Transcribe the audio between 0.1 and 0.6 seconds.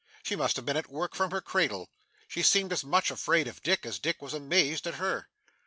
She must